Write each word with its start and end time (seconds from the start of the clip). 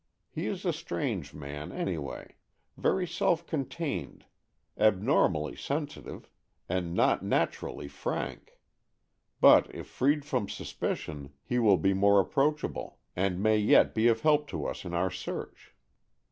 He 0.31 0.47
is 0.47 0.65
a 0.65 0.73
strange 0.73 1.31
man, 1.31 1.71
any 1.71 1.99
way; 1.99 2.37
very 2.75 3.05
self 3.05 3.45
contained, 3.45 4.25
abnormally 4.75 5.55
sensitive, 5.55 6.27
and 6.67 6.95
not 6.95 7.23
naturally 7.23 7.87
frank. 7.87 8.57
But 9.41 9.69
if 9.75 9.85
freed 9.85 10.25
from 10.25 10.49
suspicion 10.49 11.33
he 11.43 11.59
will 11.59 11.77
be 11.77 11.93
more 11.93 12.19
approachable, 12.19 12.97
and 13.15 13.43
may 13.43 13.59
yet 13.59 13.93
be 13.93 14.07
of 14.07 14.21
help 14.21 14.47
to 14.47 14.65
us 14.65 14.85
in 14.85 14.95
our 14.95 15.11
search." 15.11 15.71